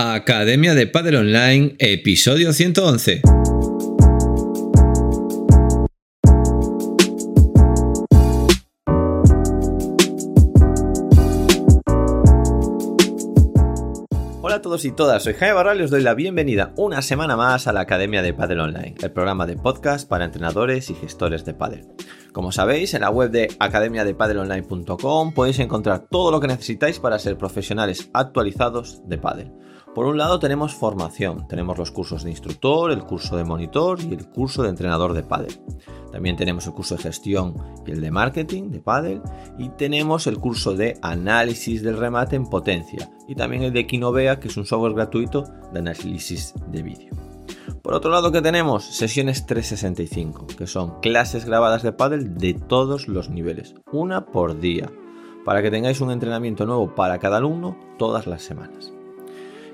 Academia 0.00 0.76
de 0.76 0.86
Padel 0.86 1.16
Online, 1.16 1.74
episodio 1.80 2.52
111. 2.52 3.20
Hola 14.40 14.54
a 14.54 14.62
todos 14.62 14.84
y 14.84 14.92
todas, 14.92 15.24
soy 15.24 15.34
Jaime 15.34 15.54
Barral 15.54 15.80
y 15.80 15.82
os 15.82 15.90
doy 15.90 16.02
la 16.02 16.14
bienvenida 16.14 16.72
una 16.76 17.02
semana 17.02 17.36
más 17.36 17.66
a 17.66 17.72
la 17.72 17.80
Academia 17.80 18.22
de 18.22 18.32
Padel 18.32 18.60
Online, 18.60 18.94
el 19.02 19.10
programa 19.10 19.46
de 19.46 19.56
podcast 19.56 20.08
para 20.08 20.26
entrenadores 20.26 20.90
y 20.90 20.94
gestores 20.94 21.44
de 21.44 21.54
padel. 21.54 21.88
Como 22.32 22.52
sabéis, 22.52 22.94
en 22.94 23.00
la 23.00 23.10
web 23.10 23.32
de 23.32 23.48
academiadepadelonline.com 23.58 25.34
podéis 25.34 25.58
encontrar 25.58 26.06
todo 26.08 26.30
lo 26.30 26.38
que 26.38 26.46
necesitáis 26.46 27.00
para 27.00 27.18
ser 27.18 27.36
profesionales 27.36 28.10
actualizados 28.14 29.02
de 29.08 29.18
padel. 29.18 29.52
Por 29.98 30.06
un 30.06 30.16
lado 30.16 30.38
tenemos 30.38 30.76
formación, 30.76 31.48
tenemos 31.48 31.76
los 31.76 31.90
cursos 31.90 32.22
de 32.22 32.30
instructor, 32.30 32.92
el 32.92 33.02
curso 33.02 33.36
de 33.36 33.42
monitor 33.42 33.98
y 34.00 34.14
el 34.14 34.28
curso 34.28 34.62
de 34.62 34.68
entrenador 34.68 35.12
de 35.12 35.24
pádel. 35.24 35.60
También 36.12 36.36
tenemos 36.36 36.68
el 36.68 36.72
curso 36.72 36.94
de 36.94 37.02
gestión 37.02 37.56
y 37.84 37.90
el 37.90 38.00
de 38.00 38.12
marketing 38.12 38.70
de 38.70 38.78
pádel 38.78 39.20
y 39.58 39.70
tenemos 39.70 40.28
el 40.28 40.38
curso 40.38 40.76
de 40.76 40.96
análisis 41.02 41.82
del 41.82 41.96
remate 41.96 42.36
en 42.36 42.46
potencia 42.46 43.10
y 43.26 43.34
también 43.34 43.64
el 43.64 43.72
de 43.72 43.88
Kinovea, 43.88 44.38
que 44.38 44.46
es 44.46 44.56
un 44.56 44.66
software 44.66 44.94
gratuito 44.94 45.42
de 45.72 45.80
análisis 45.80 46.54
de 46.68 46.82
vídeo. 46.82 47.12
Por 47.82 47.92
otro 47.92 48.12
lado 48.12 48.30
que 48.30 48.40
tenemos 48.40 48.84
sesiones 48.84 49.46
365, 49.46 50.46
que 50.56 50.68
son 50.68 51.00
clases 51.00 51.44
grabadas 51.44 51.82
de 51.82 51.90
pádel 51.90 52.38
de 52.38 52.54
todos 52.54 53.08
los 53.08 53.30
niveles, 53.30 53.74
una 53.90 54.26
por 54.26 54.60
día, 54.60 54.92
para 55.44 55.60
que 55.60 55.72
tengáis 55.72 56.00
un 56.00 56.12
entrenamiento 56.12 56.66
nuevo 56.66 56.94
para 56.94 57.18
cada 57.18 57.38
alumno 57.38 57.76
todas 57.98 58.28
las 58.28 58.42
semanas. 58.42 58.92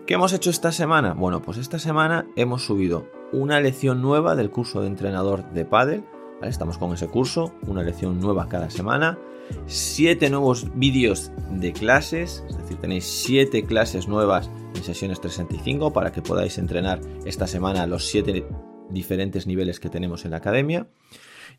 ¿Qué 0.07 0.15
hemos 0.15 0.35
hecho 0.35 0.51
esta 0.51 0.71
semana? 0.71 1.15
Bueno, 1.15 1.41
pues 1.41 1.57
esta 1.57 1.79
semana 1.79 2.27
hemos 2.37 2.67
subido 2.67 3.09
una 3.33 3.59
lección 3.61 4.03
nueva 4.03 4.37
del 4.37 4.51
curso 4.51 4.83
de 4.83 4.89
entrenador 4.89 5.51
de 5.53 5.65
pádel. 5.65 6.05
Estamos 6.43 6.77
con 6.77 6.93
ese 6.93 7.09
curso, 7.09 7.55
una 7.67 7.83
lección 7.83 8.21
nueva 8.21 8.47
cada 8.51 8.69
semana. 8.69 9.19
Siete 9.67 10.29
nuevos 10.29 10.67
vídeos 10.75 11.33
de 11.51 11.73
clases, 11.73 12.45
es 12.51 12.59
decir, 12.59 12.77
tenéis 12.77 13.07
siete 13.07 13.65
clases 13.65 14.07
nuevas 14.07 14.51
en 14.75 14.85
sesiones 14.85 15.23
365 15.23 15.95
para 15.95 16.13
que 16.13 16.21
podáis 16.21 16.59
entrenar 16.59 17.01
esta 17.25 17.47
semana 17.47 17.87
los 17.87 18.05
siete 18.07 18.47
diferentes 18.91 19.47
niveles 19.47 19.81
que 19.81 19.89
tenemos 19.89 20.27
en 20.27 20.33
la 20.33 20.37
academia. 20.37 20.87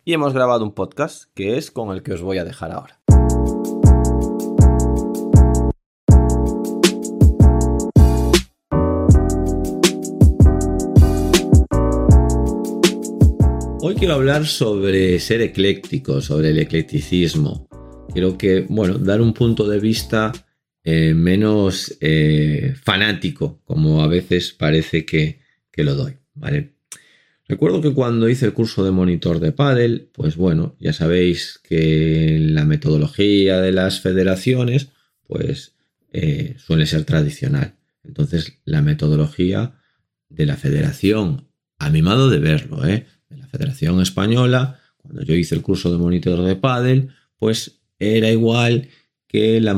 Y 0.03 0.13
hemos 0.13 0.33
grabado 0.33 0.63
un 0.63 0.73
podcast 0.73 1.31
que 1.33 1.57
es 1.57 1.71
con 1.71 1.89
el 1.89 2.03
que 2.03 2.13
os 2.13 2.21
voy 2.21 2.37
a 2.37 2.45
dejar 2.45 2.71
ahora. 2.71 2.94
Hoy 13.87 13.93
quiero 13.93 14.15
hablar 14.15 14.47
sobre 14.47 15.19
ser 15.19 15.41
ecléctico, 15.41 16.19
sobre 16.19 16.49
el 16.49 16.57
eclecticismo. 16.57 17.67
Quiero 18.11 18.35
que, 18.35 18.61
bueno, 18.67 18.97
dar 18.97 19.21
un 19.21 19.31
punto 19.31 19.69
de 19.69 19.79
vista 19.79 20.31
eh, 20.83 21.13
menos 21.13 21.95
eh, 22.01 22.73
fanático, 22.81 23.61
como 23.63 24.01
a 24.01 24.07
veces 24.07 24.53
parece 24.53 25.05
que, 25.05 25.39
lo 25.77 25.93
doy, 25.93 26.17
¿vale? 26.33 26.77
Recuerdo 27.47 27.79
que 27.79 27.93
cuando 27.93 28.27
hice 28.27 28.47
el 28.47 28.53
curso 28.53 28.83
de 28.83 28.89
monitor 28.89 29.39
de 29.39 29.51
pádel, 29.51 30.09
pues 30.13 30.35
bueno, 30.35 30.75
ya 30.79 30.91
sabéis 30.91 31.59
que 31.63 32.39
la 32.41 32.65
metodología 32.65 33.61
de 33.61 33.71
las 33.71 34.01
federaciones, 34.01 34.89
pues 35.27 35.75
eh, 36.11 36.55
suele 36.57 36.87
ser 36.87 37.03
tradicional. 37.05 37.75
Entonces, 38.03 38.57
la 38.65 38.81
metodología 38.81 39.75
de 40.29 40.47
la 40.47 40.57
federación, 40.57 41.51
a 41.77 41.91
mi 41.91 42.01
modo 42.01 42.31
de 42.31 42.39
verlo, 42.39 42.83
¿eh? 42.87 43.05
De 43.29 43.37
la 43.37 43.47
Federación 43.47 44.01
Española, 44.01 44.79
cuando 44.97 45.23
yo 45.23 45.35
hice 45.35 45.55
el 45.55 45.61
curso 45.61 45.91
de 45.91 45.97
monitor 45.97 46.41
de 46.41 46.55
pádel, 46.55 47.09
pues 47.37 47.79
era 47.99 48.29
igual 48.29 48.89
que 49.27 49.59
la, 49.61 49.75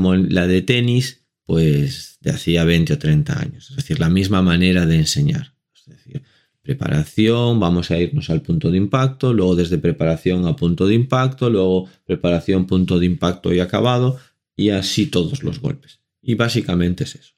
de 0.47 0.61
tenis, 0.61 1.25
pues 1.45 2.17
de 2.21 2.31
hacía 2.31 2.63
20 2.63 2.93
o 2.93 2.97
30 2.97 3.39
años. 3.39 3.69
Es 3.69 3.75
decir, 3.75 3.99
la 3.99 4.09
misma 4.09 4.41
manera 4.41 4.85
de 4.85 4.97
enseñar. 4.97 5.53
Es 5.75 5.85
decir, 5.85 6.23
preparación, 6.61 7.59
vamos 7.59 7.91
a 7.91 7.97
irnos 7.97 8.29
al 8.29 8.41
punto 8.41 8.71
de 8.71 8.77
impacto, 8.77 9.33
luego 9.33 9.55
desde 9.55 9.77
preparación 9.77 10.45
a 10.45 10.55
punto 10.55 10.87
de 10.87 10.95
impacto, 10.95 11.49
luego 11.49 11.89
preparación, 12.05 12.67
punto 12.67 12.99
de 12.99 13.05
impacto 13.05 13.53
y 13.53 13.59
acabado, 13.59 14.19
y 14.55 14.69
así 14.69 15.07
todos 15.07 15.43
los 15.43 15.59
golpes. 15.59 15.99
Y 16.21 16.35
básicamente 16.35 17.03
es 17.03 17.15
eso. 17.15 17.33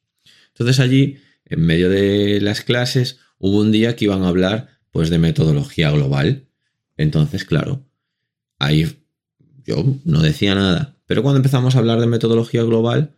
Entonces 0.50 0.80
allí, 0.80 1.18
en 1.46 1.62
medio 1.62 1.90
de 1.90 2.42
las 2.42 2.62
clases, 2.62 3.20
hubo 3.38 3.60
un 3.60 3.72
día 3.72 3.96
que 3.96 4.06
iban 4.06 4.24
a 4.24 4.30
hablar 4.30 4.79
pues 4.92 5.10
de 5.10 5.20
metodología 5.20 5.92
global. 5.92 6.48
Entonces, 6.98 7.46
claro, 7.46 7.86
ahí 8.58 8.88
yo 9.66 9.86
no 10.06 10.22
decía 10.22 10.56
nada. 10.56 10.98
Pero 11.06 11.24
cuando 11.24 11.38
empezamos 11.38 11.76
a 11.76 11.80
hablar 11.80 12.00
de 12.00 12.08
metodología 12.08 12.64
global, 12.64 13.16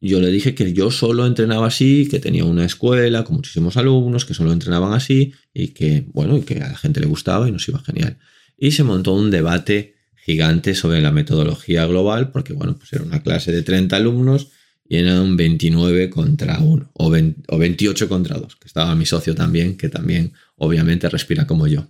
yo 0.00 0.20
le 0.20 0.30
dije 0.30 0.54
que 0.54 0.72
yo 0.72 0.90
solo 0.90 1.26
entrenaba 1.26 1.66
así, 1.66 2.08
que 2.10 2.20
tenía 2.20 2.44
una 2.44 2.64
escuela 2.64 3.24
con 3.24 3.36
muchísimos 3.36 3.76
alumnos 3.76 4.24
que 4.24 4.34
solo 4.34 4.52
entrenaban 4.52 4.92
así 4.92 5.32
y 5.52 5.68
que, 5.68 6.06
bueno, 6.12 6.36
y 6.36 6.42
que 6.42 6.60
a 6.60 6.68
la 6.68 6.76
gente 6.76 7.00
le 7.00 7.06
gustaba 7.06 7.48
y 7.48 7.52
nos 7.52 7.66
iba 7.68 7.80
genial. 7.80 8.18
Y 8.56 8.72
se 8.72 8.84
montó 8.84 9.14
un 9.14 9.30
debate 9.30 9.94
gigante 10.16 10.74
sobre 10.74 11.00
la 11.00 11.10
metodología 11.10 11.86
global, 11.86 12.30
porque, 12.32 12.52
bueno, 12.52 12.76
pues 12.78 12.92
era 12.92 13.02
una 13.02 13.22
clase 13.22 13.52
de 13.52 13.62
30 13.62 13.96
alumnos 13.96 14.48
y 14.86 14.98
eran 14.98 15.36
29 15.36 16.10
contra 16.10 16.58
1 16.58 16.90
o, 16.92 17.10
28 17.10 18.08
contra 18.08 18.36
2, 18.36 18.56
que 18.56 18.66
estaba 18.66 18.94
mi 18.94 19.06
socio 19.06 19.34
también, 19.34 19.76
que 19.76 19.88
también 19.88 20.32
obviamente 20.56 21.08
respira 21.08 21.46
como 21.46 21.66
yo. 21.66 21.88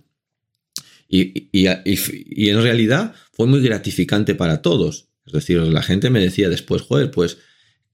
Y, 1.07 1.49
en 1.67 2.61
realidad 2.61 3.13
fue 3.31 3.47
muy 3.47 3.61
gratificante 3.61 4.33
para 4.33 4.61
todos. 4.61 5.09
Es 5.25 5.33
decir, 5.33 5.57
la 5.59 5.83
gente 5.83 6.09
me 6.09 6.19
decía 6.19 6.49
después, 6.49 6.81
joder, 6.81 7.11
pues 7.11 7.37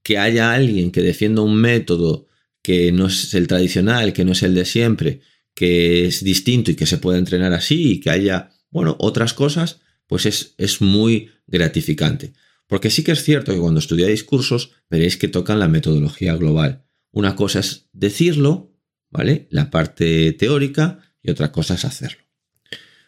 que 0.03 0.17
haya 0.17 0.53
alguien 0.53 0.91
que 0.91 1.01
defienda 1.01 1.41
un 1.41 1.56
método 1.56 2.28
que 2.62 2.91
no 2.91 3.07
es 3.07 3.33
el 3.33 3.47
tradicional, 3.47 4.13
que 4.13 4.25
no 4.25 4.33
es 4.33 4.44
el 4.44 4.53
de 4.53 4.66
siempre, 4.66 5.22
que 5.53 6.06
es 6.06 6.23
distinto 6.23 6.72
y 6.72 6.75
que 6.75 6.85
se 6.85 6.97
puede 6.97 7.19
entrenar 7.19 7.53
así 7.53 7.94
y 7.94 8.00
que 8.00 8.12
haya, 8.12 8.51
bueno, 8.69 8.95
otras 9.00 9.33
cosas, 9.33 9.81
pues 10.07 10.25
es, 10.25 10.53
es 10.57 10.81
muy 10.81 11.29
gratificante. 11.47 12.33
Porque 12.71 12.89
sí 12.89 13.03
que 13.03 13.11
es 13.11 13.21
cierto 13.25 13.51
que 13.51 13.59
cuando 13.59 13.81
estudiáis 13.81 14.23
cursos 14.23 14.71
veréis 14.89 15.17
que 15.17 15.27
tocan 15.27 15.59
la 15.59 15.67
metodología 15.67 16.37
global. 16.37 16.85
Una 17.11 17.35
cosa 17.35 17.59
es 17.59 17.89
decirlo, 17.91 18.73
¿vale? 19.09 19.49
La 19.49 19.69
parte 19.69 20.31
teórica 20.31 20.99
y 21.21 21.31
otra 21.31 21.51
cosa 21.51 21.73
es 21.73 21.83
hacerlo. 21.83 22.23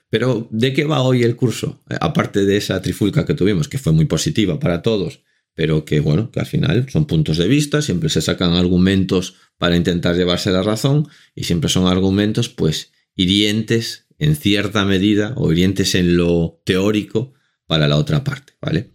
Pero 0.10 0.50
¿de 0.52 0.74
qué 0.74 0.84
va 0.84 1.02
hoy 1.02 1.24
el 1.24 1.38
curso? 1.38 1.82
Eh, 1.90 1.96
aparte 2.02 2.44
de 2.44 2.58
esa 2.58 2.82
trifulca 2.82 3.26
que 3.26 3.36
tuvimos, 3.36 3.70
que 3.70 3.78
fue 3.78 3.94
muy 3.94 4.04
positiva 4.04 4.60
para 4.60 4.82
todos, 4.82 5.22
pero 5.54 5.86
que 5.86 6.02
bueno, 6.02 6.30
que 6.30 6.42
al 6.42 6.46
final 6.46 6.90
son 6.90 7.06
puntos 7.06 7.38
de 7.38 7.48
vista, 7.48 7.82
siempre 7.82 8.10
se 8.10 8.20
sacan 8.20 8.56
argumentos 8.56 9.36
para 9.58 9.78
intentar 9.78 10.18
llevarse 10.18 10.52
la 10.52 10.64
razón 10.64 11.08
y 11.36 11.46
siempre 11.46 11.70
son 11.70 11.88
argumentos 11.88 12.50
pues 12.50 12.92
hirientes 13.16 14.08
en 14.20 14.36
cierta 14.36 14.84
medida 14.84 15.32
o 15.38 15.54
hirientes 15.54 15.96
en 15.96 16.18
lo 16.18 16.62
teórico 16.66 17.32
para 17.66 17.88
la 17.88 17.96
otra 17.96 18.26
parte, 18.26 18.56
¿vale? 18.60 18.93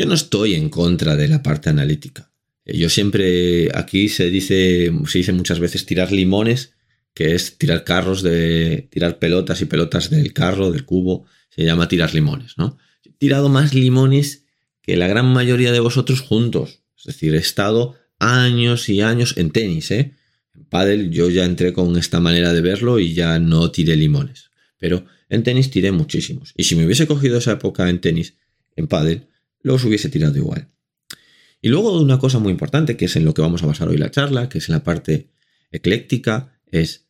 Yo 0.00 0.06
no 0.06 0.14
estoy 0.14 0.54
en 0.54 0.70
contra 0.70 1.14
de 1.14 1.28
la 1.28 1.42
parte 1.42 1.68
analítica. 1.68 2.32
Eh, 2.64 2.78
yo 2.78 2.88
siempre, 2.88 3.68
aquí 3.74 4.08
se 4.08 4.30
dice, 4.30 4.90
se 5.06 5.18
dice 5.18 5.34
muchas 5.34 5.60
veces 5.60 5.84
tirar 5.84 6.10
limones, 6.10 6.72
que 7.12 7.34
es 7.34 7.58
tirar 7.58 7.84
carros 7.84 8.22
de, 8.22 8.88
tirar 8.90 9.18
pelotas 9.18 9.60
y 9.60 9.66
pelotas 9.66 10.08
del 10.08 10.32
carro, 10.32 10.72
del 10.72 10.86
cubo, 10.86 11.26
se 11.50 11.64
llama 11.64 11.86
tirar 11.86 12.14
limones, 12.14 12.54
¿no? 12.56 12.78
He 13.04 13.10
tirado 13.10 13.50
más 13.50 13.74
limones 13.74 14.46
que 14.80 14.96
la 14.96 15.06
gran 15.06 15.26
mayoría 15.26 15.70
de 15.70 15.80
vosotros 15.80 16.22
juntos. 16.22 16.80
Es 16.96 17.04
decir, 17.04 17.34
he 17.34 17.38
estado 17.38 17.94
años 18.18 18.88
y 18.88 19.02
años 19.02 19.34
en 19.36 19.50
tenis, 19.50 19.90
¿eh? 19.90 20.14
En 20.54 20.64
pádel 20.64 21.10
yo 21.10 21.28
ya 21.28 21.44
entré 21.44 21.74
con 21.74 21.98
esta 21.98 22.20
manera 22.20 22.54
de 22.54 22.62
verlo 22.62 23.00
y 23.00 23.12
ya 23.12 23.38
no 23.38 23.70
tiré 23.70 23.96
limones. 23.96 24.50
Pero 24.78 25.04
en 25.28 25.42
tenis 25.42 25.70
tiré 25.70 25.92
muchísimos. 25.92 26.54
Y 26.56 26.64
si 26.64 26.74
me 26.74 26.86
hubiese 26.86 27.06
cogido 27.06 27.36
esa 27.36 27.52
época 27.52 27.90
en 27.90 28.00
tenis, 28.00 28.38
en 28.76 28.86
pádel, 28.86 29.26
los 29.62 29.84
hubiese 29.84 30.08
tirado 30.08 30.36
igual. 30.36 30.68
Y 31.62 31.68
luego 31.68 32.00
una 32.00 32.18
cosa 32.18 32.38
muy 32.38 32.52
importante, 32.52 32.96
que 32.96 33.04
es 33.04 33.16
en 33.16 33.24
lo 33.24 33.34
que 33.34 33.42
vamos 33.42 33.62
a 33.62 33.66
basar 33.66 33.88
hoy 33.88 33.98
la 33.98 34.10
charla, 34.10 34.48
que 34.48 34.58
es 34.58 34.68
en 34.68 34.74
la 34.74 34.84
parte 34.84 35.30
ecléctica, 35.70 36.58
es 36.70 37.06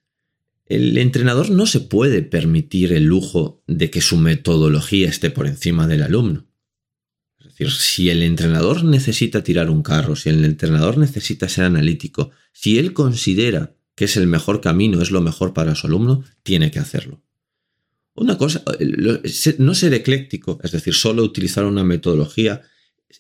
el 0.67 0.97
entrenador 0.99 1.50
no 1.50 1.67
se 1.67 1.81
puede 1.81 2.23
permitir 2.23 2.93
el 2.93 3.05
lujo 3.05 3.62
de 3.67 3.91
que 3.91 4.00
su 4.00 4.17
metodología 4.17 5.08
esté 5.08 5.31
por 5.31 5.49
encima 5.49 5.88
del 5.88 6.02
alumno. 6.02 6.47
Es 7.41 7.47
decir, 7.47 7.73
si 7.73 8.08
el 8.08 8.23
entrenador 8.23 8.85
necesita 8.85 9.43
tirar 9.43 9.69
un 9.69 9.82
carro, 9.82 10.14
si 10.14 10.29
el 10.29 10.44
entrenador 10.44 10.96
necesita 10.96 11.49
ser 11.49 11.64
analítico, 11.64 12.31
si 12.53 12.79
él 12.79 12.93
considera 12.93 13.75
que 13.96 14.05
es 14.05 14.17
el 14.17 14.29
mejor 14.29 14.61
camino, 14.61 15.03
es 15.03 15.11
lo 15.11 15.20
mejor 15.20 15.55
para 15.55 15.75
su 15.75 15.88
alumno, 15.88 16.23
tiene 16.44 16.70
que 16.70 16.79
hacerlo. 16.79 17.20
Una 18.20 18.37
cosa, 18.37 18.62
no 19.56 19.75
ser 19.75 19.94
ecléctico, 19.94 20.58
es 20.62 20.72
decir, 20.72 20.93
solo 20.93 21.22
utilizar 21.22 21.64
una 21.64 21.84
metodología, 21.84 22.61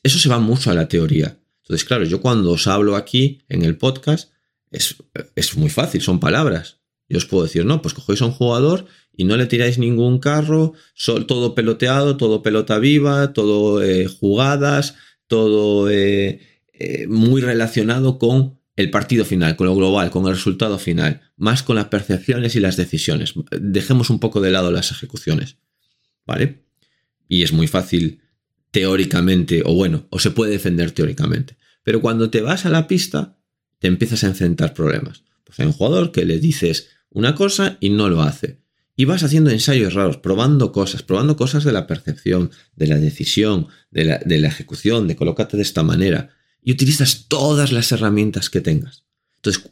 eso 0.02 0.18
se 0.18 0.28
va 0.28 0.38
mucho 0.38 0.70
a 0.70 0.74
la 0.74 0.88
teoría. 0.88 1.38
Entonces, 1.62 1.86
claro, 1.86 2.04
yo 2.04 2.20
cuando 2.20 2.50
os 2.50 2.66
hablo 2.66 2.96
aquí 2.96 3.40
en 3.48 3.64
el 3.64 3.78
podcast, 3.78 4.30
es, 4.70 5.56
muy 5.56 5.70
fácil, 5.70 6.02
son 6.02 6.20
palabras. 6.20 6.80
Yo 7.08 7.16
os 7.16 7.24
puedo 7.24 7.44
decir, 7.44 7.64
no, 7.64 7.80
pues 7.80 7.94
cogéis 7.94 8.20
a 8.20 8.26
un 8.26 8.32
jugador 8.32 8.84
y 9.16 9.24
no 9.24 9.38
le 9.38 9.46
tiráis 9.46 9.78
ningún 9.78 10.18
carro, 10.18 10.74
todo 11.26 11.54
peloteado, 11.54 12.18
todo 12.18 12.42
pelota 12.42 12.78
viva, 12.78 13.32
todo 13.32 13.82
eh, 13.82 14.06
jugadas, 14.06 14.96
todo 15.26 15.88
eh, 15.88 16.42
eh, 16.74 17.06
muy 17.06 17.40
relacionado 17.40 18.18
con 18.18 18.59
el 18.80 18.90
partido 18.90 19.24
final, 19.24 19.56
con 19.56 19.66
lo 19.66 19.74
global, 19.74 20.10
con 20.10 20.26
el 20.26 20.34
resultado 20.34 20.78
final, 20.78 21.20
más 21.36 21.62
con 21.62 21.76
las 21.76 21.86
percepciones 21.86 22.56
y 22.56 22.60
las 22.60 22.76
decisiones. 22.76 23.34
Dejemos 23.60 24.10
un 24.10 24.18
poco 24.18 24.40
de 24.40 24.50
lado 24.50 24.72
las 24.72 24.90
ejecuciones, 24.90 25.56
¿vale? 26.26 26.64
Y 27.28 27.42
es 27.42 27.52
muy 27.52 27.66
fácil 27.66 28.22
teóricamente, 28.70 29.62
o 29.64 29.74
bueno, 29.74 30.06
o 30.10 30.18
se 30.18 30.30
puede 30.30 30.52
defender 30.52 30.92
teóricamente. 30.92 31.56
Pero 31.82 32.00
cuando 32.00 32.30
te 32.30 32.40
vas 32.40 32.66
a 32.66 32.70
la 32.70 32.86
pista, 32.86 33.38
te 33.78 33.88
empiezas 33.88 34.24
a 34.24 34.28
enfrentar 34.28 34.74
problemas. 34.74 35.24
Pues 35.44 35.58
hay 35.60 35.66
un 35.66 35.72
jugador 35.72 36.12
que 36.12 36.24
le 36.24 36.38
dices 36.38 36.88
una 37.10 37.34
cosa 37.34 37.76
y 37.80 37.90
no 37.90 38.08
lo 38.08 38.22
hace. 38.22 38.60
Y 38.96 39.06
vas 39.06 39.22
haciendo 39.22 39.50
ensayos 39.50 39.94
raros, 39.94 40.18
probando 40.18 40.72
cosas, 40.72 41.02
probando 41.02 41.36
cosas 41.36 41.64
de 41.64 41.72
la 41.72 41.86
percepción, 41.86 42.50
de 42.76 42.86
la 42.86 42.96
decisión, 42.96 43.68
de 43.90 44.04
la, 44.04 44.18
de 44.18 44.38
la 44.38 44.48
ejecución, 44.48 45.08
de 45.08 45.16
colócate 45.16 45.56
de 45.56 45.62
esta 45.62 45.82
manera. 45.82 46.30
Y 46.62 46.72
utilizas 46.72 47.26
todas 47.28 47.72
las 47.72 47.90
herramientas 47.92 48.50
que 48.50 48.60
tengas. 48.60 49.04
Entonces, 49.36 49.70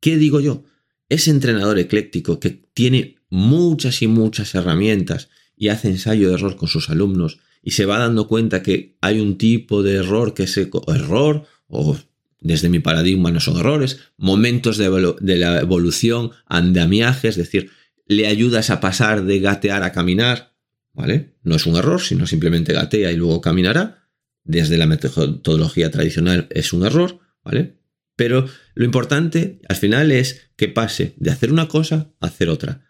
¿qué 0.00 0.16
digo 0.16 0.40
yo? 0.40 0.64
Ese 1.08 1.30
entrenador 1.30 1.78
ecléctico 1.78 2.38
que 2.38 2.50
tiene 2.50 3.16
muchas 3.30 4.02
y 4.02 4.06
muchas 4.06 4.54
herramientas 4.54 5.28
y 5.56 5.68
hace 5.68 5.88
ensayo 5.88 6.28
de 6.28 6.34
error 6.34 6.56
con 6.56 6.68
sus 6.68 6.88
alumnos 6.90 7.38
y 7.62 7.72
se 7.72 7.84
va 7.84 7.98
dando 7.98 8.26
cuenta 8.28 8.62
que 8.62 8.96
hay 9.00 9.20
un 9.20 9.36
tipo 9.36 9.82
de 9.82 9.96
error 9.96 10.34
que 10.34 10.44
es 10.44 10.56
error 10.56 11.46
o 11.68 11.98
desde 12.40 12.68
mi 12.68 12.78
paradigma 12.78 13.30
no 13.30 13.40
son 13.40 13.58
errores, 13.58 13.98
momentos 14.16 14.78
de, 14.78 15.36
la 15.36 15.60
evolución, 15.60 16.30
andamiaje, 16.46 17.28
es 17.28 17.36
decir, 17.36 17.70
le 18.06 18.26
ayudas 18.26 18.70
a 18.70 18.80
pasar 18.80 19.24
de 19.24 19.40
gatear 19.40 19.82
a 19.82 19.92
caminar, 19.92 20.54
¿vale? 20.92 21.34
No 21.42 21.54
es 21.54 21.66
un 21.66 21.76
error, 21.76 22.00
sino 22.00 22.26
simplemente 22.26 22.72
gatea 22.72 23.12
y 23.12 23.16
luego 23.16 23.40
caminará. 23.40 23.99
Desde 24.44 24.78
la 24.78 24.86
metodología 24.86 25.90
tradicional 25.90 26.48
es 26.50 26.72
un 26.72 26.84
error, 26.84 27.20
¿vale? 27.44 27.78
Pero 28.16 28.46
lo 28.74 28.84
importante 28.84 29.60
al 29.68 29.76
final 29.76 30.12
es 30.12 30.50
que 30.56 30.68
pase 30.68 31.14
de 31.16 31.30
hacer 31.30 31.52
una 31.52 31.68
cosa 31.68 32.12
a 32.20 32.26
hacer 32.26 32.48
otra. 32.50 32.84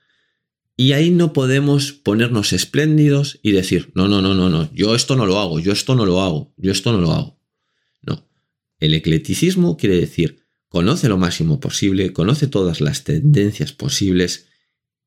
Y 0.76 0.93
ahí 0.93 1.11
no 1.11 1.32
podemos 1.32 1.93
ponernos 1.93 2.52
espléndidos 2.52 3.38
y 3.43 3.52
decir, 3.52 3.93
no, 3.94 4.08
no, 4.08 4.23
no, 4.23 4.35
no, 4.35 4.49
no, 4.49 4.73
yo 4.73 4.94
esto 4.94 5.14
no 5.14 5.26
lo 5.26 5.38
hago, 5.38 5.61
yo 5.61 5.73
esto 5.73 5.94
no 5.94 6.06
lo 6.06 6.23
hago, 6.23 6.55
yo 6.56 6.73
esto 6.73 6.91
no 6.91 7.00
lo 7.00 7.12
hago. 7.12 7.41
No. 8.02 8.26
El 8.79 8.94
eclecticismo 8.94 9.76
quiere 9.76 9.97
decir, 9.97 10.47
conoce 10.69 11.08
lo 11.08 11.19
máximo 11.19 11.61
posible, 11.61 12.12
conoce 12.12 12.47
todas 12.47 12.81
las 12.81 13.05
tendencias 13.05 13.73
posibles 13.73 14.49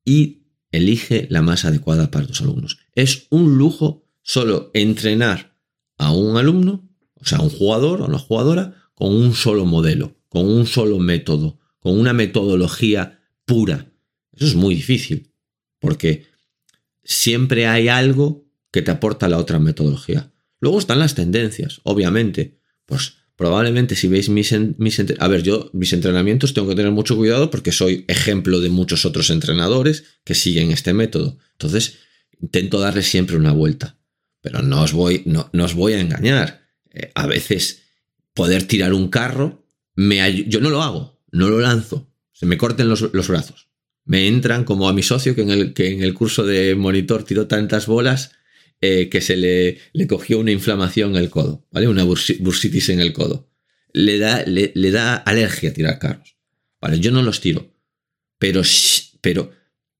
y 0.04 0.44
elige 0.70 1.26
la 1.30 1.42
más 1.42 1.64
adecuada 1.64 2.10
para 2.10 2.26
tus 2.26 2.40
alumnos. 2.40 2.78
Es 2.94 3.26
un 3.30 3.58
lujo 3.58 4.06
solo 4.22 4.70
entrenar 4.74 5.53
a 5.98 6.12
un 6.12 6.36
alumno, 6.36 6.88
o 7.14 7.24
sea, 7.24 7.38
a 7.38 7.42
un 7.42 7.50
jugador 7.50 8.02
o 8.02 8.06
una 8.06 8.18
jugadora, 8.18 8.74
con 8.94 9.14
un 9.14 9.34
solo 9.34 9.64
modelo, 9.64 10.16
con 10.28 10.46
un 10.46 10.66
solo 10.66 10.98
método, 10.98 11.58
con 11.80 11.98
una 11.98 12.12
metodología 12.12 13.20
pura. 13.44 13.92
Eso 14.32 14.46
es 14.46 14.54
muy 14.54 14.74
difícil 14.74 15.30
porque 15.78 16.26
siempre 17.02 17.66
hay 17.66 17.88
algo 17.88 18.46
que 18.70 18.82
te 18.82 18.90
aporta 18.90 19.28
la 19.28 19.38
otra 19.38 19.58
metodología. 19.58 20.32
Luego 20.60 20.78
están 20.78 20.98
las 20.98 21.14
tendencias, 21.14 21.80
obviamente. 21.84 22.58
Pues 22.86 23.16
probablemente 23.36 23.96
si 23.96 24.08
veis 24.08 24.28
mis, 24.28 24.54
mis 24.78 25.02
a 25.18 25.28
ver, 25.28 25.42
yo 25.42 25.70
mis 25.74 25.92
entrenamientos 25.92 26.54
tengo 26.54 26.68
que 26.68 26.74
tener 26.74 26.90
mucho 26.90 27.16
cuidado 27.16 27.50
porque 27.50 27.70
soy 27.70 28.04
ejemplo 28.08 28.60
de 28.60 28.70
muchos 28.70 29.04
otros 29.04 29.30
entrenadores 29.30 30.04
que 30.24 30.34
siguen 30.34 30.70
este 30.70 30.94
método. 30.94 31.38
Entonces, 31.52 31.98
intento 32.40 32.80
darle 32.80 33.02
siempre 33.02 33.36
una 33.36 33.52
vuelta. 33.52 33.98
Pero 34.44 34.62
no 34.62 34.82
os 34.82 34.92
voy, 34.92 35.24
no, 35.26 35.50
os 35.52 35.74
voy 35.74 35.94
a 35.94 36.00
engañar. 36.00 36.68
Eh, 36.92 37.10
a 37.16 37.26
veces 37.26 37.82
poder 38.32 38.68
tirar 38.68 38.92
un 38.92 39.08
carro, 39.08 39.66
me 39.96 40.44
yo 40.44 40.60
no 40.60 40.70
lo 40.70 40.84
hago, 40.84 41.20
no 41.32 41.48
lo 41.48 41.58
lanzo. 41.58 42.08
Se 42.30 42.46
me 42.46 42.56
corten 42.56 42.88
los 42.88 43.28
brazos 43.28 43.74
me 44.04 44.28
entran 44.28 44.64
como 44.64 44.88
a 44.88 44.92
mi 44.92 45.02
socio 45.02 45.34
que 45.34 45.42
en 45.42 45.50
el, 45.50 45.74
que 45.74 45.88
en 45.92 46.02
el 46.02 46.14
curso 46.14 46.44
de 46.44 46.74
monitor 46.74 47.24
tiró 47.24 47.46
tantas 47.46 47.86
bolas 47.86 48.32
eh, 48.80 49.08
que 49.08 49.20
se 49.20 49.36
le, 49.36 49.78
le, 49.92 50.06
cogió 50.06 50.38
una 50.38 50.50
inflamación 50.50 51.10
en 51.10 51.16
el 51.16 51.30
codo, 51.30 51.66
¿vale? 51.70 51.88
Una 51.88 52.04
bursitis 52.04 52.90
en 52.90 53.00
el 53.00 53.12
codo. 53.12 53.48
Le 53.92 54.18
da, 54.18 54.44
le, 54.44 54.90
da 54.90 55.14
alergia 55.14 55.72
tirar 55.72 55.98
carros. 55.98 56.36
¿Vale? 56.80 57.00
Yo 57.00 57.10
no 57.12 57.22
los 57.22 57.40
tiro. 57.40 57.72
Pero, 58.38 58.60
pero 59.22 59.52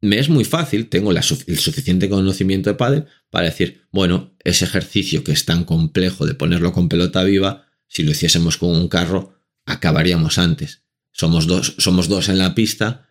me 0.04 0.18
es 0.18 0.28
muy 0.28 0.44
fácil, 0.44 0.88
tengo 0.88 1.12
el 1.12 1.22
suficiente 1.22 2.08
conocimiento 2.08 2.70
de 2.70 2.76
pádel 2.76 3.06
para 3.30 3.46
decir, 3.46 3.86
bueno, 3.90 4.36
ese 4.44 4.66
ejercicio 4.66 5.24
que 5.24 5.32
es 5.32 5.44
tan 5.46 5.64
complejo 5.64 6.26
de 6.26 6.34
ponerlo 6.34 6.72
con 6.72 6.88
pelota 6.88 7.24
viva, 7.24 7.66
si 7.88 8.02
lo 8.02 8.10
hiciésemos 8.10 8.58
con 8.58 8.70
un 8.70 8.88
carro, 8.88 9.40
acabaríamos 9.64 10.38
antes. 10.38 10.82
Somos 11.10 11.46
dos, 11.46 11.74
somos 11.78 12.08
dos 12.08 12.28
en 12.28 12.38
la 12.38 12.54
pista, 12.54 13.08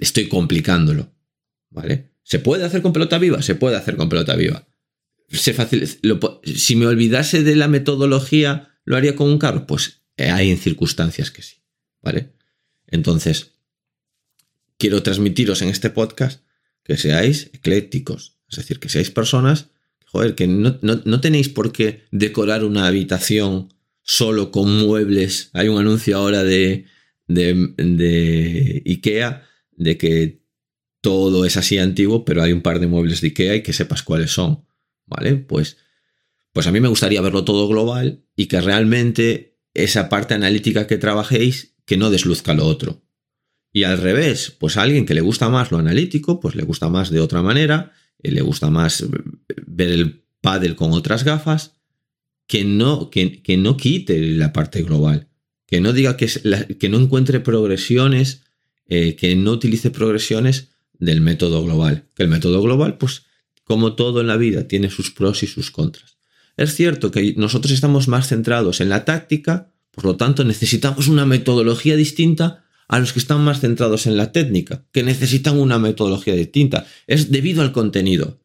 estoy 0.00 0.28
complicándolo. 0.28 1.14
¿Vale? 1.70 2.12
¿Se 2.22 2.38
puede 2.38 2.64
hacer 2.64 2.82
con 2.82 2.92
pelota 2.92 3.18
viva? 3.18 3.42
Se 3.42 3.54
puede 3.54 3.76
hacer 3.76 3.96
con 3.96 4.08
pelota 4.08 4.36
viva. 4.36 4.66
Si 5.30 6.76
me 6.76 6.86
olvidase 6.86 7.42
de 7.42 7.56
la 7.56 7.68
metodología, 7.68 8.78
¿lo 8.84 8.96
haría 8.96 9.16
con 9.16 9.28
un 9.28 9.38
carro? 9.38 9.66
Pues 9.66 10.02
eh, 10.16 10.30
hay 10.30 10.50
en 10.50 10.58
circunstancias 10.58 11.30
que 11.30 11.42
sí. 11.42 11.56
¿Vale? 12.02 12.34
Entonces, 12.86 13.57
quiero 14.78 15.02
transmitiros 15.02 15.62
en 15.62 15.68
este 15.68 15.90
podcast 15.90 16.42
que 16.84 16.96
seáis 16.96 17.50
eclécticos. 17.52 18.38
Es 18.48 18.56
decir, 18.56 18.78
que 18.80 18.88
seáis 18.88 19.10
personas, 19.10 19.70
joder, 20.06 20.34
que 20.34 20.46
no, 20.46 20.78
no 20.82 21.20
tenéis 21.20 21.48
por 21.50 21.72
qué 21.72 22.04
decorar 22.10 22.64
una 22.64 22.86
habitación 22.86 23.74
solo 24.02 24.50
con 24.50 24.74
muebles. 24.78 25.50
Hay 25.52 25.68
un 25.68 25.78
anuncio 25.78 26.16
ahora 26.16 26.42
de, 26.42 26.86
de, 27.26 27.74
de 27.76 28.82
IKEA 28.86 29.46
de 29.72 29.98
que 29.98 30.42
todo 31.02 31.44
es 31.44 31.58
así 31.58 31.76
antiguo, 31.78 32.24
pero 32.24 32.42
hay 32.42 32.52
un 32.52 32.62
par 32.62 32.80
de 32.80 32.86
muebles 32.86 33.20
de 33.20 33.28
IKEA 33.28 33.56
y 33.56 33.62
que 33.62 33.74
sepas 33.74 34.02
cuáles 34.02 34.30
son, 34.30 34.64
¿vale? 35.04 35.36
Pues, 35.36 35.76
pues 36.52 36.66
a 36.66 36.72
mí 36.72 36.80
me 36.80 36.88
gustaría 36.88 37.20
verlo 37.20 37.44
todo 37.44 37.68
global 37.68 38.24
y 38.34 38.46
que 38.46 38.60
realmente 38.62 39.58
esa 39.74 40.08
parte 40.08 40.34
analítica 40.34 40.86
que 40.86 40.96
trabajéis, 40.96 41.76
que 41.84 41.98
no 41.98 42.10
desluzca 42.10 42.54
lo 42.54 42.64
otro. 42.64 43.02
Y 43.78 43.84
al 43.84 43.98
revés, 43.98 44.56
pues 44.58 44.76
a 44.76 44.82
alguien 44.82 45.06
que 45.06 45.14
le 45.14 45.20
gusta 45.20 45.48
más 45.50 45.70
lo 45.70 45.78
analítico, 45.78 46.40
pues 46.40 46.56
le 46.56 46.64
gusta 46.64 46.88
más 46.88 47.10
de 47.10 47.20
otra 47.20 47.42
manera, 47.42 47.92
eh, 48.20 48.32
le 48.32 48.40
gusta 48.40 48.70
más 48.70 49.06
ver 49.68 49.90
el 49.90 50.24
paddle 50.40 50.74
con 50.74 50.90
otras 50.90 51.22
gafas, 51.22 51.76
que 52.48 52.64
no, 52.64 53.08
que, 53.08 53.40
que 53.40 53.56
no 53.56 53.76
quite 53.76 54.20
la 54.32 54.52
parte 54.52 54.82
global, 54.82 55.28
que 55.64 55.80
no 55.80 55.92
diga 55.92 56.16
que, 56.16 56.24
es 56.24 56.42
que 56.80 56.88
no 56.88 56.98
encuentre 56.98 57.38
progresiones 57.38 58.42
eh, 58.88 59.14
que 59.14 59.36
no 59.36 59.52
utilice 59.52 59.92
progresiones 59.92 60.70
del 60.98 61.20
método 61.20 61.62
global. 61.62 62.08
Que 62.16 62.24
el 62.24 62.30
método 62.30 62.60
global, 62.60 62.98
pues 62.98 63.26
como 63.62 63.94
todo 63.94 64.20
en 64.20 64.26
la 64.26 64.36
vida, 64.36 64.66
tiene 64.66 64.90
sus 64.90 65.12
pros 65.12 65.44
y 65.44 65.46
sus 65.46 65.70
contras. 65.70 66.16
Es 66.56 66.74
cierto 66.74 67.12
que 67.12 67.34
nosotros 67.36 67.70
estamos 67.70 68.08
más 68.08 68.26
centrados 68.26 68.80
en 68.80 68.88
la 68.88 69.04
táctica, 69.04 69.70
por 69.92 70.04
lo 70.04 70.16
tanto 70.16 70.42
necesitamos 70.42 71.06
una 71.06 71.26
metodología 71.26 71.94
distinta 71.94 72.64
a 72.88 72.98
los 72.98 73.12
que 73.12 73.18
están 73.18 73.42
más 73.42 73.60
centrados 73.60 74.06
en 74.06 74.16
la 74.16 74.32
técnica, 74.32 74.86
que 74.92 75.02
necesitan 75.02 75.58
una 75.58 75.78
metodología 75.78 76.34
distinta. 76.34 76.86
Es 77.06 77.30
debido 77.30 77.62
al 77.62 77.72
contenido. 77.72 78.40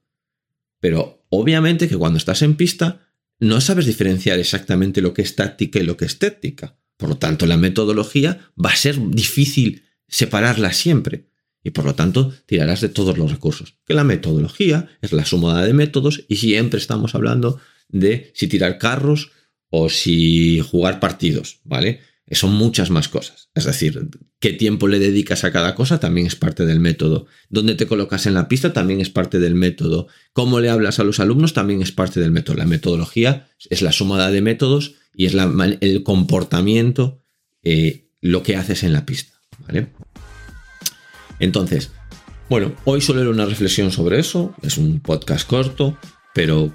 Pero 0.79 1.25
obviamente 1.29 1.87
que 1.87 1.97
cuando 1.97 2.17
estás 2.17 2.41
en 2.41 2.55
pista 2.55 3.07
no 3.39 3.61
sabes 3.61 3.85
diferenciar 3.85 4.39
exactamente 4.39 5.01
lo 5.01 5.13
que 5.13 5.21
es 5.21 5.35
táctica 5.35 5.79
y 5.79 5.83
lo 5.83 5.97
que 5.97 6.05
es 6.05 6.19
técnica. 6.19 6.77
Por 6.97 7.09
lo 7.09 7.17
tanto, 7.17 7.45
la 7.45 7.57
metodología 7.57 8.51
va 8.63 8.69
a 8.69 8.75
ser 8.75 8.97
difícil 9.09 9.83
separarlas 10.07 10.77
siempre 10.77 11.25
y 11.63 11.71
por 11.71 11.85
lo 11.85 11.95
tanto 11.95 12.33
tirarás 12.45 12.81
de 12.81 12.89
todos 12.89 13.17
los 13.17 13.31
recursos. 13.31 13.75
Que 13.85 13.93
la 13.93 14.03
metodología 14.03 14.89
es 15.01 15.13
la 15.13 15.25
suma 15.25 15.63
de 15.63 15.73
métodos 15.73 16.25
y 16.27 16.35
siempre 16.35 16.79
estamos 16.79 17.15
hablando 17.15 17.59
de 17.87 18.31
si 18.35 18.47
tirar 18.47 18.77
carros 18.77 19.31
o 19.69 19.89
si 19.89 20.59
jugar 20.59 20.99
partidos, 20.99 21.59
¿vale? 21.63 22.01
Son 22.31 22.53
muchas 22.53 22.89
más 22.89 23.09
cosas. 23.09 23.49
Es 23.53 23.65
decir, 23.65 24.09
qué 24.39 24.53
tiempo 24.53 24.87
le 24.87 24.99
dedicas 24.99 25.43
a 25.43 25.51
cada 25.51 25.75
cosa 25.75 25.99
también 25.99 26.25
es 26.25 26.35
parte 26.35 26.65
del 26.65 26.79
método. 26.79 27.27
Dónde 27.49 27.75
te 27.75 27.85
colocas 27.85 28.25
en 28.25 28.33
la 28.33 28.47
pista 28.47 28.73
también 28.73 29.01
es 29.01 29.09
parte 29.09 29.39
del 29.39 29.55
método. 29.55 30.07
Cómo 30.31 30.59
le 30.59 30.69
hablas 30.69 30.99
a 30.99 31.03
los 31.03 31.19
alumnos 31.19 31.53
también 31.53 31.81
es 31.81 31.91
parte 31.91 32.19
del 32.19 32.31
método. 32.31 32.57
La 32.57 32.65
metodología 32.65 33.49
es 33.69 33.81
la 33.81 33.91
suma 33.91 34.29
de 34.31 34.41
métodos 34.41 34.95
y 35.13 35.25
es 35.25 35.35
el 35.81 36.03
comportamiento, 36.03 37.21
eh, 37.61 38.07
lo 38.21 38.41
que 38.41 38.55
haces 38.55 38.83
en 38.83 38.93
la 38.93 39.05
pista. 39.05 39.33
¿vale? 39.67 39.89
Entonces, 41.39 41.91
bueno, 42.49 42.73
hoy 42.85 43.01
solo 43.01 43.21
era 43.21 43.29
una 43.29 43.45
reflexión 43.45 43.91
sobre 43.91 44.19
eso, 44.19 44.55
es 44.61 44.77
un 44.77 44.99
podcast 45.01 45.47
corto, 45.47 45.97
pero 46.33 46.73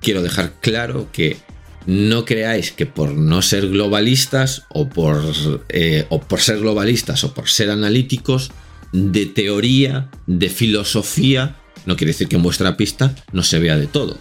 quiero 0.00 0.22
dejar 0.22 0.60
claro 0.60 1.08
que 1.12 1.38
no 1.86 2.24
creáis 2.24 2.72
que 2.72 2.86
por 2.86 3.12
no 3.12 3.42
ser 3.42 3.68
globalistas 3.68 4.64
o 4.68 4.88
por, 4.88 5.22
eh, 5.68 6.06
o 6.08 6.20
por 6.20 6.40
ser 6.40 6.58
globalistas 6.60 7.24
o 7.24 7.34
por 7.34 7.48
ser 7.48 7.70
analíticos, 7.70 8.50
de 8.92 9.26
teoría, 9.26 10.10
de 10.26 10.50
filosofía, 10.50 11.56
no 11.86 11.96
quiere 11.96 12.12
decir 12.12 12.28
que 12.28 12.36
en 12.36 12.42
vuestra 12.42 12.76
pista 12.76 13.14
no 13.32 13.42
se 13.42 13.58
vea 13.58 13.76
de 13.76 13.86
todo. 13.86 14.18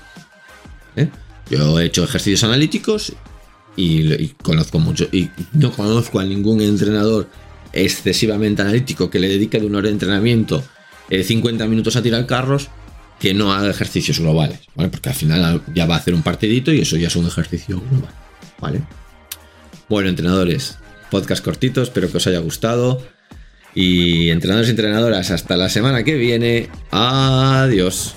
¿eh? 0.96 1.10
Yo 1.50 1.80
he 1.80 1.86
hecho 1.86 2.04
ejercicios 2.04 2.44
analíticos 2.44 3.14
y, 3.76 4.30
conozco 4.42 4.80
mucho. 4.80 5.08
Y 5.12 5.30
no 5.54 5.72
conozco 5.72 6.20
a 6.20 6.26
ningún 6.26 6.62
entrenador 6.62 7.28
excesivamente 7.74 8.62
analítico 8.62 9.10
que 9.10 9.20
le 9.20 9.28
dedique 9.28 9.60
de 9.60 9.66
una 9.66 9.80
hora 9.80 9.88
de 9.88 9.94
entrenamiento 9.94 10.64
50 11.10 11.64
eh, 11.64 11.68
minutos 11.68 11.96
a 11.96 12.02
tirar 12.02 12.26
carros 12.26 12.70
que 13.22 13.36
no 13.36 13.54
haga 13.54 13.70
ejercicios 13.70 14.20
globales. 14.20 14.60
Porque 14.76 15.10
al 15.10 15.16
final 15.16 15.62
ya 15.76 15.86
va 15.86 15.96
a 15.96 15.98
hacer 16.00 16.16
un 16.16 16.24
partidito 16.24 16.74
y 16.74 16.82
eso 16.82 16.98
ya 16.98 17.08
es 17.08 17.16
un 17.16 17.28
ejercicio 17.28 17.80
global, 17.80 18.14
¿vale? 18.60 18.82
Bueno, 19.88 20.10
entrenadores, 20.10 20.80
podcast 21.12 21.44
cortito, 21.44 21.84
espero 21.84 22.10
que 22.10 22.18
os 22.18 22.28
haya 22.28 22.40
gustado. 22.40 23.02
Y 23.76 24.32
entrenadores 24.32 24.68
y 24.68 24.72
entrenadoras, 24.72 25.32
hasta 25.32 25.56
la 25.56 25.70
semana 25.70 26.04
que 26.04 26.16
viene. 26.16 26.70
Adiós. 26.90 28.16